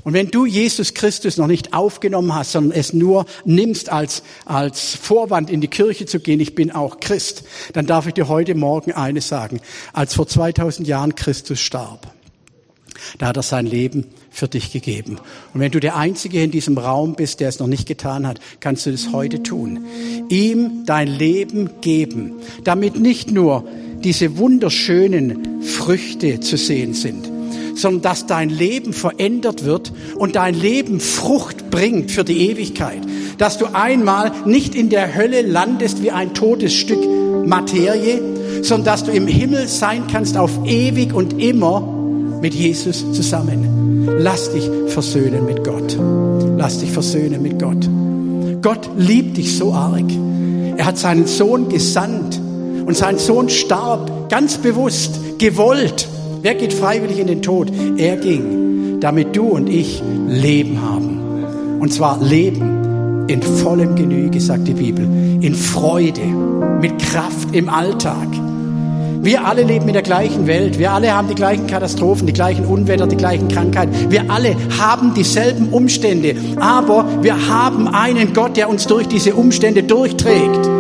[0.04, 4.95] Und wenn du Jesus Christus noch nicht aufgenommen hast, sondern es nur nimmst als, als
[4.95, 8.54] Vorwand in die Kirche zu gehen, ich bin auch Christ, dann darf ich dir heute
[8.54, 9.62] Morgen eines sagen.
[9.93, 12.13] Als vor 2000 Jahren Christus starb,
[13.17, 15.19] da hat er sein Leben für dich gegeben.
[15.54, 18.39] Und wenn du der Einzige in diesem Raum bist, der es noch nicht getan hat,
[18.60, 19.86] kannst du das heute tun.
[20.30, 23.65] Ihm dein Leben geben, damit nicht nur
[24.04, 27.30] diese wunderschönen Früchte zu sehen sind,
[27.76, 33.02] sondern dass dein Leben verändert wird und dein Leben Frucht bringt für die Ewigkeit.
[33.38, 37.04] Dass du einmal nicht in der Hölle landest wie ein totes Stück
[37.46, 38.22] Materie,
[38.62, 41.82] sondern dass du im Himmel sein kannst auf ewig und immer
[42.42, 44.08] mit Jesus zusammen.
[44.20, 45.98] Lass dich versöhnen mit Gott.
[46.58, 47.89] Lass dich versöhnen mit Gott.
[48.62, 50.06] Gott liebt dich so arg.
[50.78, 52.39] Er hat seinen Sohn gesandt
[52.86, 56.08] und sein Sohn starb ganz bewusst, gewollt.
[56.41, 57.72] Wer geht freiwillig in den Tod?
[57.98, 61.80] Er ging, damit du und ich Leben haben.
[61.80, 65.06] Und zwar Leben in vollem Genüge, sagt die Bibel,
[65.41, 66.22] in Freude,
[66.82, 68.28] mit Kraft im Alltag.
[69.24, 70.80] Wir alle leben in der gleichen Welt.
[70.80, 74.12] Wir alle haben die gleichen Katastrophen, die gleichen Unwetter, die gleichen Krankheiten.
[74.12, 76.36] Wir alle haben dieselben Umstände.
[76.60, 80.73] Aber wir haben einen Gott, der uns durch diese Umstände durchträgt.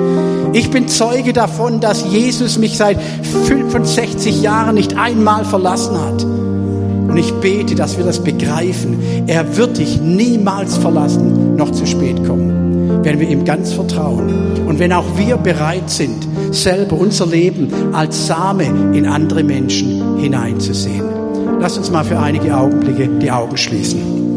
[0.53, 6.23] Ich bin Zeuge davon, dass Jesus mich seit 65 Jahren nicht einmal verlassen hat.
[6.23, 9.25] Und ich bete, dass wir das begreifen.
[9.27, 14.65] Er wird dich niemals verlassen, noch zu spät kommen, wenn wir ihm ganz vertrauen.
[14.67, 21.05] Und wenn auch wir bereit sind, selber unser Leben als Same in andere Menschen hineinzusehen.
[21.59, 24.32] Lass uns mal für einige Augenblicke die Augen schließen.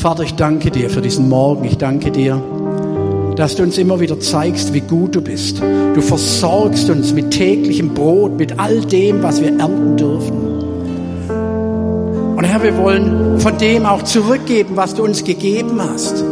[0.00, 1.66] Vater, ich danke dir für diesen Morgen.
[1.66, 2.42] Ich danke dir,
[3.36, 5.60] dass du uns immer wieder zeigst, wie gut du bist.
[5.60, 10.38] Du versorgst uns mit täglichem Brot, mit all dem, was wir ernten dürfen.
[12.34, 16.24] Und Herr, wir wollen von dem auch zurückgeben, was du uns gegeben hast.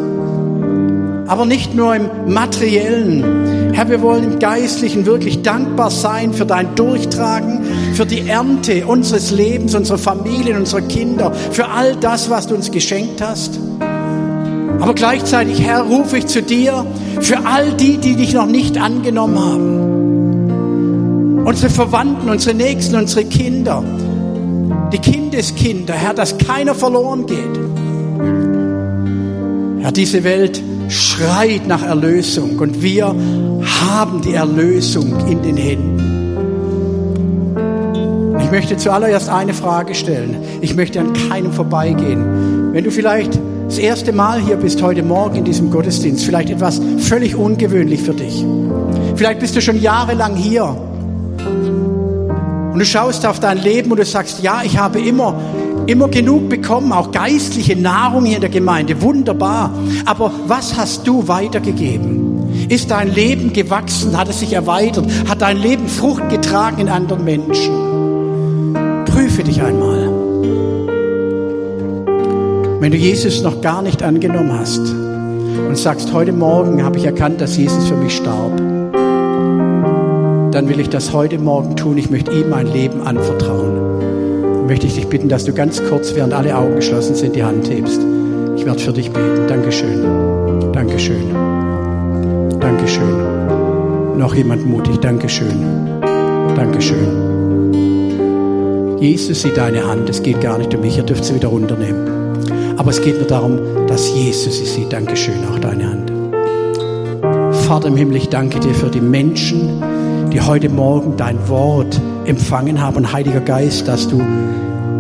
[1.26, 3.74] Aber nicht nur im materiellen.
[3.74, 7.61] Herr, wir wollen im geistlichen wirklich dankbar sein für dein Durchtragen,
[7.98, 12.70] für die Ernte unseres Lebens, unserer Familien, unserer Kinder, für all das, was du uns
[12.70, 13.58] geschenkt hast.
[14.78, 16.87] Aber gleichzeitig, Herr, rufe ich zu dir
[17.20, 21.44] für all die, die dich noch nicht angenommen haben.
[21.44, 23.82] Unsere Verwandten, unsere Nächsten, unsere Kinder,
[24.92, 27.58] die Kindeskinder, Herr, dass keiner verloren geht.
[29.82, 35.97] Herr, diese Welt schreit nach Erlösung und wir haben die Erlösung in den Händen.
[38.48, 40.42] Ich möchte zuallererst eine Frage stellen.
[40.62, 42.72] Ich möchte an keinem vorbeigehen.
[42.72, 46.80] Wenn du vielleicht das erste Mal hier bist heute Morgen in diesem Gottesdienst, vielleicht etwas
[46.96, 48.46] völlig ungewöhnlich für dich.
[49.16, 54.42] Vielleicht bist du schon jahrelang hier und du schaust auf dein Leben und du sagst,
[54.42, 55.38] ja, ich habe immer
[55.87, 59.74] immer genug bekommen, auch geistliche Nahrung hier in der Gemeinde, wunderbar.
[60.06, 62.66] Aber was hast du weitergegeben?
[62.70, 64.16] Ist dein Leben gewachsen?
[64.16, 65.04] Hat es sich erweitert?
[65.29, 67.98] Hat dein Leben Frucht getragen in anderen Menschen?
[69.38, 70.10] Prüfe dich einmal.
[72.80, 77.40] Wenn du Jesus noch gar nicht angenommen hast und sagst, heute Morgen habe ich erkannt,
[77.40, 78.56] dass Jesus für mich starb,
[80.50, 81.98] dann will ich das heute Morgen tun.
[81.98, 86.34] Ich möchte ihm mein Leben anvertrauen möchte ich dich bitten, dass du ganz kurz, während
[86.34, 88.00] alle Augen geschlossen sind, die Hand hebst.
[88.56, 89.46] Ich werde für dich beten.
[89.46, 90.72] Dankeschön.
[90.72, 91.30] Dankeschön.
[92.60, 94.18] Dankeschön.
[94.18, 94.98] Noch jemand mutig.
[94.98, 96.00] Dankeschön.
[96.54, 97.27] Dankeschön.
[99.01, 100.11] Jesus sieht deine Hand.
[100.11, 100.96] Es geht gar nicht um mich.
[100.96, 102.77] Ihr dürft sie wieder runternehmen.
[102.77, 104.92] Aber es geht nur darum, dass Jesus sie sieht.
[104.92, 105.37] Dankeschön.
[105.53, 106.13] Auch deine Hand.
[107.67, 109.83] Vater im Himmel, ich danke dir für die Menschen,
[110.33, 112.96] die heute Morgen dein Wort empfangen haben.
[112.96, 114.21] Und Heiliger Geist, dass du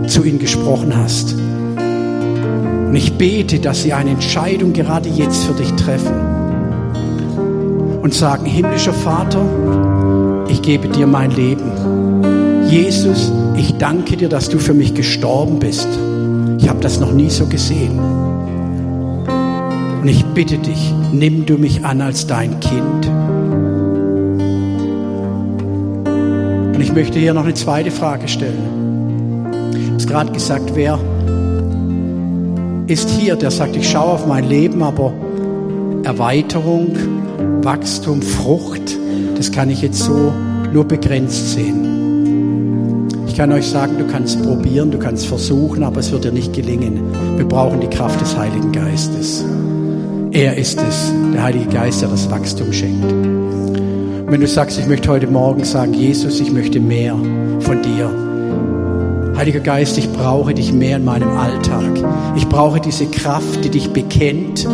[0.06, 1.34] zu ihnen gesprochen hast.
[1.34, 6.14] Und ich bete, dass sie eine Entscheidung gerade jetzt für dich treffen
[8.00, 9.44] und sagen, himmlischer Vater,
[10.48, 12.47] ich gebe dir mein Leben.
[12.68, 15.88] Jesus, ich danke dir, dass du für mich gestorben bist.
[16.58, 17.98] Ich habe das noch nie so gesehen.
[20.02, 23.06] Und ich bitte dich, nimm du mich an als dein Kind.
[26.74, 29.72] Und ich möchte hier noch eine zweite Frage stellen.
[29.96, 30.98] Ich habe gerade gesagt, wer
[32.86, 35.14] ist hier, der sagt, ich schaue auf mein Leben, aber
[36.02, 36.94] Erweiterung,
[37.62, 38.98] Wachstum, Frucht,
[39.38, 40.34] das kann ich jetzt so
[40.70, 41.97] nur begrenzt sehen.
[43.38, 46.52] Ich kann euch sagen, du kannst probieren, du kannst versuchen, aber es wird dir nicht
[46.54, 47.00] gelingen.
[47.36, 49.44] Wir brauchen die Kraft des Heiligen Geistes.
[50.32, 53.06] Er ist es, der Heilige Geist, der das Wachstum schenkt.
[54.28, 57.14] Wenn du sagst, ich möchte heute Morgen sagen, Jesus, ich möchte mehr
[57.60, 58.10] von dir.
[59.36, 61.84] Heiliger Geist, ich brauche dich mehr in meinem Alltag.
[62.34, 64.66] Ich brauche diese Kraft, die dich bekennt,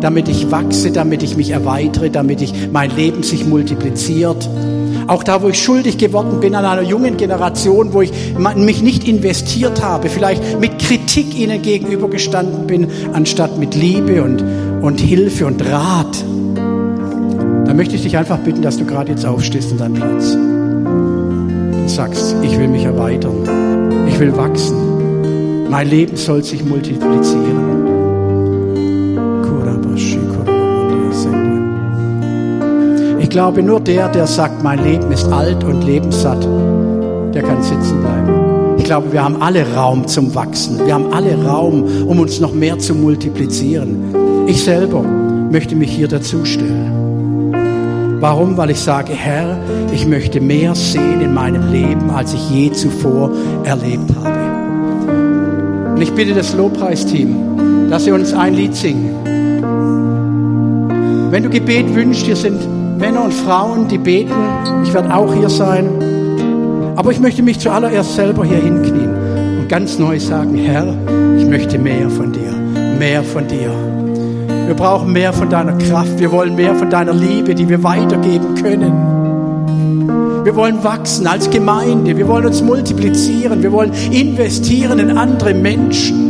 [0.00, 4.48] damit ich wachse, damit ich mich erweitere, damit ich mein Leben sich multipliziert.
[5.06, 8.12] Auch da, wo ich schuldig geworden bin an einer jungen Generation, wo ich
[8.56, 14.42] mich nicht investiert habe, vielleicht mit Kritik ihnen gegenübergestanden bin, anstatt mit Liebe und,
[14.82, 16.24] und Hilfe und Rat.
[17.66, 21.88] Da möchte ich dich einfach bitten, dass du gerade jetzt aufstehst in deinem Platz und
[21.88, 27.95] sagst, ich will mich erweitern, ich will wachsen, mein Leben soll sich multiplizieren.
[33.36, 36.42] Glaube, nur der, der sagt, mein Leben ist alt und lebenssatt,
[37.34, 38.78] der kann sitzen bleiben.
[38.78, 40.80] Ich glaube, wir haben alle Raum zum Wachsen.
[40.86, 44.46] Wir haben alle Raum, um uns noch mehr zu multiplizieren.
[44.46, 47.52] Ich selber möchte mich hier dazustellen.
[48.20, 48.56] Warum?
[48.56, 49.58] Weil ich sage, Herr,
[49.92, 53.32] ich möchte mehr sehen in meinem Leben, als ich je zuvor
[53.64, 55.92] erlebt habe.
[55.94, 59.14] Und ich bitte das Lobpreisteam, dass sie uns ein Lied singen.
[61.30, 64.32] Wenn du Gebet wünschst, hier sind Männer und Frauen, die beten.
[64.84, 65.88] Ich werde auch hier sein.
[66.96, 69.10] Aber ich möchte mich zuallererst selber hier hinknien
[69.60, 70.86] und ganz neu sagen, Herr,
[71.36, 72.52] ich möchte mehr von dir,
[72.98, 73.70] mehr von dir.
[74.66, 76.18] Wir brauchen mehr von deiner Kraft.
[76.18, 80.44] Wir wollen mehr von deiner Liebe, die wir weitergeben können.
[80.44, 82.16] Wir wollen wachsen als Gemeinde.
[82.16, 83.62] Wir wollen uns multiplizieren.
[83.62, 86.25] Wir wollen investieren in andere Menschen.